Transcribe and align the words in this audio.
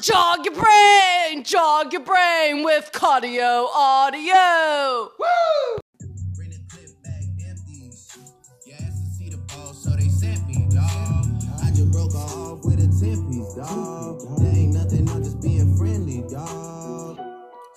Jog 0.00 0.46
your 0.46 0.54
brain, 0.54 1.44
jog 1.44 1.92
your 1.92 2.02
brain 2.02 2.64
with 2.64 2.90
cardio 2.92 3.68
audio. 3.74 5.12
Woo! 5.18 5.41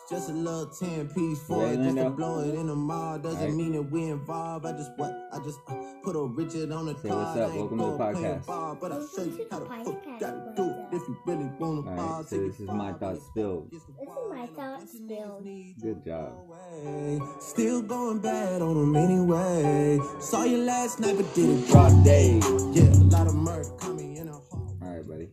Just 0.08 0.30
a 0.30 0.34
little 0.34 0.68
10 0.68 1.08
piece 1.10 1.42
for 1.48 1.64
Ready, 1.64 1.82
it, 1.82 1.84
just 1.86 1.98
to 1.98 2.10
blow 2.12 2.40
it 2.42 2.54
in 2.54 2.68
the 2.68 2.76
mall. 2.76 3.18
Doesn't 3.18 3.40
Alright. 3.40 3.56
mean 3.56 3.72
that 3.72 3.82
we 3.82 4.04
involved. 4.04 4.64
I 4.68 4.74
just 4.74 4.92
what? 4.98 5.12
I 5.34 5.40
just 5.40 5.58
uh, 5.68 5.74
put 6.04 6.16
a 6.16 6.22
Richard 6.22 6.72
on 6.72 6.86
the 6.86 6.96
Say 7.00 7.10
card. 7.10 7.26
what's 7.26 7.40
up. 7.40 7.50
I 7.50 7.54
ain't 7.56 7.72
Welcome 7.72 7.78
to 7.80 7.86
the 7.86 7.98
podcast. 8.30 8.46
Ball, 8.46 8.78
but 8.80 8.92
I'll 8.92 9.00
show 9.08 9.24
Welcome 9.24 9.38
you 9.40 9.46
to 9.46 9.48
how 9.52 9.60
the 9.60 9.66
the 9.66 9.70
fuck 9.72 9.86
you 9.86 9.94
podcast, 10.12 10.20
gotta 10.20 10.54
do 10.56 10.64
it 10.64 10.96
if 10.96 11.08
you 11.08 11.18
really 11.26 11.50
wanna 11.60 11.80
Alright, 11.82 11.96
ball. 11.98 12.24
so 12.24 12.38
this 12.38 12.60
it 12.60 12.64
is 12.64 12.70
my 12.70 12.92
far, 12.92 13.00
thoughts 13.00 13.20
take 13.20 13.28
spilled. 13.32 13.72
This 13.72 13.82
is 13.82 13.90
my 14.30 14.48
thoughts 14.56 14.92
spilled. 14.92 15.44
Good 15.82 16.06
job. 16.06 17.42
Still 17.42 17.82
going 17.82 18.20
bad 18.20 18.62
on 18.62 18.76
them 18.76 18.96
anyway. 18.96 20.00
Saw 20.20 20.44
you 20.44 20.58
last 20.60 21.00
night, 21.00 21.16
but 21.18 21.34
did 21.34 21.50
it 21.50 21.68
broad 21.72 22.04
day. 22.04 22.40
Yeah, 22.74 22.84
a 22.94 23.10
lot 23.10 23.26
of 23.26 23.34
murk 23.34 23.80
coming 23.80 24.18
in 24.18 24.28
a 24.28 24.34
hall. 24.34 24.78
All 24.84 24.88
right, 24.88 25.08
buddy. 25.08 25.30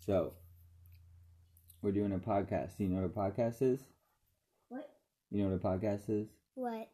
So, 0.00 0.32
we're 1.82 1.90
doing 1.92 2.12
a 2.12 2.18
podcast. 2.18 2.76
Do 2.78 2.84
you 2.84 2.88
know 2.90 3.02
what 3.02 3.04
a 3.04 3.08
podcast 3.08 3.60
is? 3.60 3.80
What? 4.68 4.88
You 5.30 5.42
know 5.42 5.50
what 5.50 5.56
a 5.56 5.78
podcast 5.78 6.08
is? 6.08 6.28
What? 6.54 6.88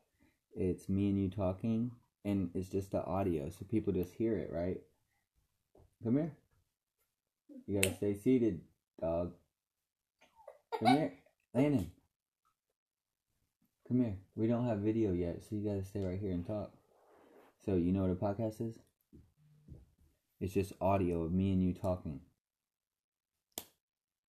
It's 0.57 0.89
me 0.89 1.11
and 1.11 1.21
you 1.21 1.29
talking, 1.29 1.93
and 2.25 2.51
it's 2.55 2.71
just 2.71 2.91
the 2.91 3.05
audio, 3.05 3.51
so 3.51 3.67
people 3.71 3.93
just 3.93 4.15
hear 4.15 4.37
it, 4.37 4.51
right? 4.53 4.81
Come 6.03 6.15
here. 6.15 6.33
You 7.67 7.81
gotta 7.81 7.95
stay 7.95 8.15
seated, 8.15 8.63
dog. 9.01 9.33
Come 10.79 10.89
here, 10.89 11.13
Landon. 11.55 11.91
Come 13.87 14.01
here. 14.01 14.17
We 14.37 14.47
don't 14.47 14.67
have 14.67 14.79
video 14.79 15.13
yet, 15.13 15.43
so 15.43 15.57
you 15.57 15.69
gotta 15.69 15.85
stay 15.85 16.01
right 16.01 16.19
here 16.19 16.33
and 16.33 16.47
talk. 16.47 16.73
So, 17.65 17.75
you 17.75 17.93
know 17.93 18.03
what 18.03 18.11
a 18.11 18.15
podcast 18.15 18.67
is? 18.67 18.79
It's 20.41 20.55
just 20.55 20.73
audio 20.81 21.25
of 21.25 21.33
me 21.33 21.53
and 21.53 21.63
you 21.63 21.75
talking. 21.75 22.21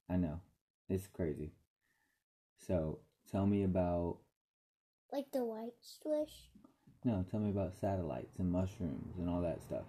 I 0.10 0.18
know. 0.18 0.42
It's 0.90 1.08
crazy. 1.08 1.52
So, 2.68 3.00
tell 3.32 3.46
me 3.46 3.64
about 3.64 4.18
Like 5.12 5.32
the 5.32 5.46
white 5.46 5.74
swish? 5.82 6.50
no, 7.06 7.24
tell 7.32 7.40
me 7.40 7.50
about 7.52 7.74
satellites 7.80 8.40
and 8.40 8.52
mushrooms 8.52 9.18
and 9.18 9.30
all 9.30 9.42
that 9.42 9.62
stuff. 9.62 9.86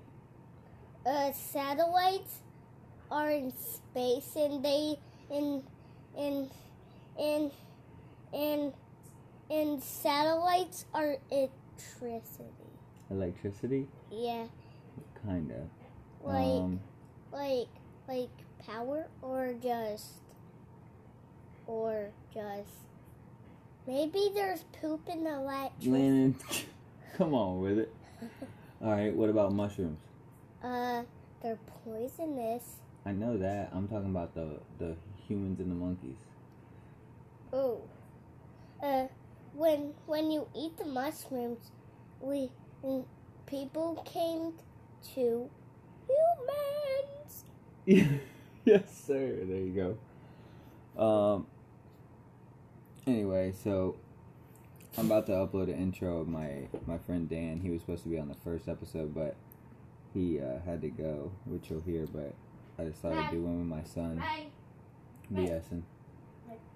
Uh, 1.05 1.33
satellites 1.33 2.41
are 3.11 3.31
in 3.31 3.53
space 3.57 4.37
and 4.37 4.65
they 4.65 4.97
in 5.31 5.63
in 6.17 6.51
in 7.19 7.51
in 8.33 8.73
and 9.51 9.83
satellites 9.83 10.85
are 10.95 11.17
electricity. 11.31 12.71
Electricity? 13.11 13.89
Yeah, 14.13 14.45
Kinda. 15.27 15.67
like 16.23 16.37
um, 16.37 16.81
like 17.33 17.69
like 18.07 18.31
power 18.65 19.09
or 19.23 19.55
just 19.61 20.13
or 21.71 22.11
just 22.35 22.69
maybe 23.87 24.31
there's 24.35 24.65
poop 24.81 25.09
in 25.09 25.25
the 25.25 25.35
electricity. 25.35 25.91
Landon, 25.91 26.37
come 27.17 27.35
on 27.35 27.61
with 27.61 27.79
it. 27.79 27.95
Alright, 28.83 29.15
what 29.15 29.31
about 29.31 29.53
mushrooms? 29.53 30.01
Uh, 30.63 31.03
they're 31.43 31.59
poisonous. 31.85 32.77
I 33.07 33.13
know 33.13 33.39
that. 33.39 33.71
I'm 33.73 33.89
talking 33.89 34.11
about 34.11 34.35
the, 34.35 34.59
the 34.79 34.97
humans 35.27 35.61
and 35.61 35.71
the 35.71 35.75
monkeys. 35.75 36.17
Oh. 37.53 37.81
Uh, 38.83 39.07
when 39.55 39.93
when 40.07 40.31
you 40.31 40.47
eat 40.57 40.77
the 40.79 40.87
mushrooms, 40.87 41.71
we 42.21 42.51
people 43.47 44.03
came 44.07 44.55
to 45.15 45.51
humans. 46.09 47.45
yes, 48.65 49.03
sir. 49.07 49.37
There 49.45 49.59
you 49.59 49.97
go. 50.97 51.03
Um. 51.03 51.47
Anyway, 53.07 53.53
so 53.65 53.97
I'm 54.99 55.07
about 55.07 55.27
to 55.27 55.33
upload 55.33 55.65
an 55.65 55.77
intro 55.81 56.19
of 56.19 56.29
my 56.29 56.69
my 56.87 56.99
friend 56.99 57.29
Dan. 57.29 57.61
He 57.61 57.71
was 57.71 57.81
supposed 57.81 58.03
to 58.03 58.09
be 58.09 58.19
on 58.19 58.29
the 58.29 58.35
first 58.35 58.69
episode, 58.69 59.15
but 59.15 59.37
he 60.13 60.41
uh, 60.41 60.61
had 60.67 60.83
to 60.83 60.89
go, 60.91 61.33
which 61.45 61.71
you'll 61.71 61.81
hear. 61.81 62.07
But 62.07 62.35
I 62.79 62.91
thought 62.91 63.13
I'd 63.13 63.31
do 63.31 63.41
one 63.41 63.59
with 63.59 63.69
my 63.69 63.85
son, 63.85 64.23
BSing. 65.33 65.83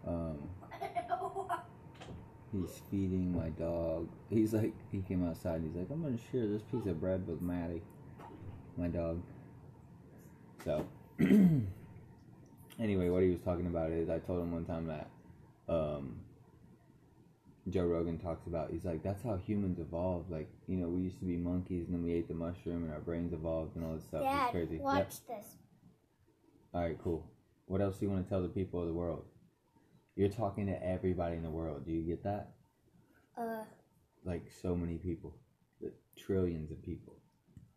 Um, 0.07 0.39
he's 2.53 2.81
feeding 2.91 3.37
my 3.37 3.51
dog. 3.51 4.09
He's 4.31 4.55
like, 4.55 4.75
he 4.93 5.01
came 5.01 5.29
outside. 5.29 5.57
and 5.57 5.67
He's 5.67 5.77
like, 5.77 5.91
I'm 5.91 6.03
gonna 6.03 6.17
share 6.33 6.47
this 6.47 6.63
piece 6.63 6.87
of 6.87 7.01
bread 7.01 7.27
with 7.27 7.43
Maddie, 7.43 7.83
my 8.77 8.89
dog. 8.89 9.23
So, 10.65 10.87
anyway, 11.21 13.09
what 13.11 13.23
he 13.23 13.29
was 13.31 13.41
talking 13.41 13.67
about 13.67 13.91
is 13.91 14.09
I 14.09 14.21
told 14.21 14.41
him 14.41 14.53
one 14.53 14.65
time 14.65 14.87
that 14.87 15.09
um, 15.69 16.21
Joe 17.69 17.85
Rogan 17.87 18.19
talks 18.19 18.47
about. 18.47 18.71
He's 18.71 18.85
like, 18.85 19.03
that's 19.03 19.23
how 19.23 19.37
humans 19.37 19.79
evolved. 19.79 20.31
Like, 20.31 20.49
you 20.67 20.77
know, 20.77 20.89
we 20.89 21.03
used 21.03 21.19
to 21.21 21.25
be 21.25 21.37
monkeys, 21.37 21.87
and 21.87 21.95
then 21.95 22.03
we 22.05 22.13
ate 22.13 22.29
the 22.29 22.35
mushroom, 22.35 22.85
and 22.85 22.93
our 22.93 23.01
brains 23.01 23.33
evolved, 23.33 23.77
and 23.77 23.85
all 23.85 23.95
this 23.95 24.05
stuff. 24.05 24.23
Dad, 24.23 24.43
it's 24.45 24.51
crazy. 24.53 24.79
watch 24.83 25.15
Yep. 25.29 25.39
this. 25.39 25.57
All 26.75 26.83
right, 26.83 26.99
cool. 27.03 27.31
What 27.67 27.81
else 27.81 27.99
do 27.99 28.05
you 28.07 28.11
want 28.13 28.25
to 28.25 28.29
tell 28.29 28.43
the 28.43 28.49
people 28.49 28.81
of 28.83 28.87
the 28.89 28.93
world? 28.93 29.25
You're 30.17 30.29
talking 30.29 30.67
to 30.67 30.87
everybody 30.87 31.37
in 31.37 31.43
the 31.43 31.51
world. 31.51 31.87
Do 31.87 31.93
you 31.93 32.03
get 32.03 32.23
that? 32.25 32.53
Uh, 33.37 33.65
Like 34.25 34.51
so 34.63 34.77
many 34.77 34.97
people, 34.99 35.35
the 35.81 35.93
trillions 36.17 36.71
of 36.71 36.83
people. 36.83 37.17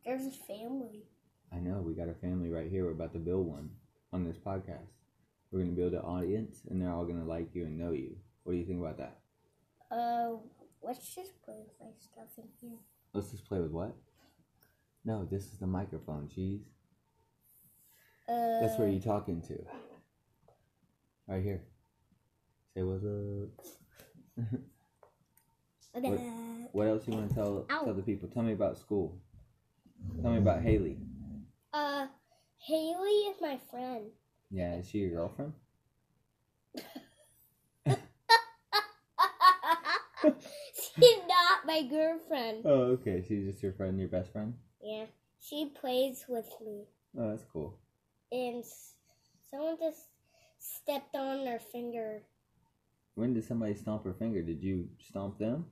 there's 0.05 0.25
a 0.25 0.31
family. 0.31 1.03
I 1.51 1.57
know 1.59 1.79
we 1.81 1.93
got 1.93 2.07
a 2.09 2.13
family 2.13 2.49
right 2.49 2.69
here. 2.69 2.85
We're 2.85 2.91
about 2.91 3.13
to 3.13 3.19
build 3.19 3.47
one 3.47 3.69
on 4.13 4.23
this 4.25 4.37
podcast. 4.37 4.91
We're 5.51 5.59
gonna 5.59 5.71
build 5.71 5.93
an 5.93 5.99
audience, 5.99 6.61
and 6.69 6.81
they're 6.81 6.91
all 6.91 7.05
gonna 7.05 7.23
like 7.25 7.53
you 7.55 7.63
and 7.65 7.77
know 7.77 7.91
you. 7.91 8.17
What 8.43 8.53
do 8.53 8.57
you 8.59 8.65
think 8.65 8.79
about 8.81 8.97
that? 8.97 9.19
Uh, 9.89 10.37
let's 10.81 11.15
just 11.15 11.41
play 11.43 11.55
with 11.57 11.73
my 11.79 11.91
stuff 11.99 12.27
in 12.37 12.43
here. 12.61 12.77
Let's 13.13 13.31
just 13.31 13.45
play 13.47 13.59
with 13.59 13.71
what? 13.71 13.95
No, 15.05 15.25
this 15.25 15.43
is 15.45 15.57
the 15.59 15.67
microphone. 15.67 16.27
Jeez, 16.27 16.61
Uh, 18.27 18.59
that's 18.59 18.77
where 18.77 18.89
you're 18.89 19.01
talking 19.01 19.41
to. 19.43 19.57
Right 21.27 21.41
here. 21.43 21.61
Say 22.73 22.83
what's 22.83 23.03
up. 23.03 23.65
uh, 25.95 25.99
what- 26.01 26.73
What 26.73 26.87
else 26.87 27.07
you 27.07 27.13
want 27.13 27.29
to 27.29 27.35
tell 27.35 27.65
Ow. 27.69 27.85
tell 27.85 27.93
the 27.93 28.01
people? 28.03 28.27
Tell 28.29 28.43
me 28.43 28.51
about 28.53 28.77
school. 28.77 29.17
Tell 30.21 30.31
me 30.31 30.37
about 30.37 30.61
Haley. 30.61 30.97
uh, 31.73 32.07
Haley 32.57 33.27
is 33.31 33.39
my 33.41 33.57
friend. 33.71 34.11
Yeah, 34.49 34.75
is 34.75 34.89
she 34.89 34.99
your 34.99 35.11
girlfriend? 35.11 35.53
She's 40.73 41.19
not 41.27 41.65
my 41.65 41.83
girlfriend. 41.83 42.63
Oh, 42.65 42.97
okay. 42.97 43.23
She's 43.27 43.45
just 43.45 43.61
your 43.63 43.73
friend, 43.73 43.99
your 43.99 44.07
best 44.09 44.31
friend. 44.31 44.53
Yeah, 44.81 45.05
she 45.39 45.71
plays 45.79 46.25
with 46.27 46.49
me. 46.63 46.85
Oh, 47.17 47.29
that's 47.29 47.45
cool. 47.51 47.77
and 48.31 48.63
someone 49.49 49.77
just 49.79 50.07
stepped 50.59 51.15
on 51.15 51.45
her 51.47 51.59
finger. 51.59 52.23
When 53.15 53.33
did 53.33 53.45
somebody 53.45 53.73
stomp 53.75 54.03
her 54.03 54.13
finger? 54.13 54.41
Did 54.41 54.61
you 54.61 54.89
stomp 54.99 55.39
them? 55.39 55.65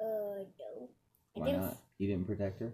Uh, 0.00 0.44
no. 0.58 0.88
I 1.36 1.40
Why 1.40 1.46
didn't- 1.46 1.62
not? 1.62 1.76
You 1.98 2.08
didn't 2.08 2.26
protect 2.26 2.60
her. 2.60 2.72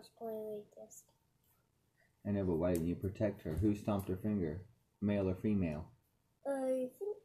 Was 0.00 0.10
playing 0.18 0.56
like 0.56 0.86
this. 0.86 1.02
I 2.26 2.30
know, 2.30 2.44
but 2.44 2.56
why 2.56 2.72
didn't 2.72 2.88
you 2.88 2.94
protect 2.94 3.42
her? 3.42 3.54
Who 3.60 3.74
stomped 3.74 4.08
her 4.08 4.16
finger? 4.16 4.62
Male 5.00 5.28
or 5.28 5.34
female? 5.34 5.86
I 6.46 6.88
think, 6.98 7.16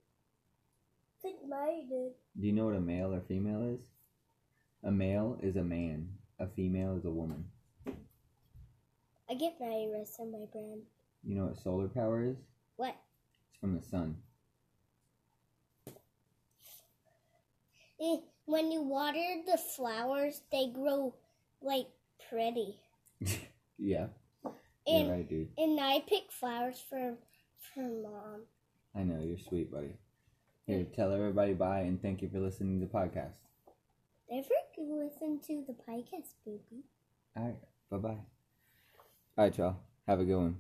think 1.22 1.38
Maya 1.48 1.82
did. 1.90 2.12
Do 2.40 2.48
you 2.48 2.54
know 2.54 2.66
what 2.66 2.76
a 2.76 2.82
male 2.82 3.14
or 3.14 3.22
female 3.22 3.64
is? 3.76 3.80
A 4.84 4.92
male 4.92 5.38
is 5.42 5.56
a 5.56 5.64
man. 5.64 6.10
A 6.40 6.48
female 6.48 6.98
is 6.98 7.06
a 7.06 7.10
woman. 7.10 7.46
I 9.30 9.34
get 9.34 9.58
virus 9.58 10.18
on 10.20 10.32
my 10.32 10.46
brain. 10.52 10.82
You 11.24 11.36
know 11.36 11.46
what 11.46 11.58
solar 11.58 11.88
power 11.88 12.24
is? 12.24 12.38
What? 12.76 12.96
It's 13.50 13.60
from 13.60 13.76
the 13.76 13.82
sun. 13.82 14.18
Eh, 18.02 18.18
When 18.46 18.72
you 18.72 18.82
water 18.82 19.42
the 19.46 19.58
flowers, 19.58 20.42
they 20.52 20.68
grow 20.68 21.16
like 21.62 21.88
pretty. 22.30 22.80
yeah. 23.78 24.08
And 24.88 25.08
You're 25.08 25.16
right, 25.16 25.30
dude. 25.30 25.50
and 25.58 25.80
I 25.80 26.04
pick 26.08 26.32
flowers 26.32 26.84
for 26.90 27.16
for 27.74 27.82
mom. 27.82 28.42
I 28.96 29.04
know, 29.04 29.20
you're 29.24 29.38
sweet, 29.38 29.72
buddy. 29.72 29.98
Here, 30.68 30.86
tell 30.96 31.12
everybody 31.12 31.54
bye 31.54 31.82
and 31.82 32.02
thank 32.02 32.22
you 32.22 32.30
for 32.30 32.40
listening 32.40 32.80
to 32.80 32.86
the 32.86 32.92
podcast. 32.92 33.34
Never 34.30 34.48
listen 34.78 35.40
to 35.48 35.64
the 35.68 35.74
podcast, 35.74 36.34
baby. 36.46 36.84
All 37.36 37.44
right. 37.46 37.56
Bye 37.92 37.98
bye. 37.98 38.10
All 38.10 38.18
right, 39.38 39.58
y'all. 39.58 39.78
Have 40.08 40.20
a 40.20 40.26
good 40.26 40.38
one. 40.38 40.58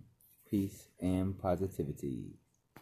Peace 0.49 0.87
and 0.99 1.37
positivity. 1.37 2.33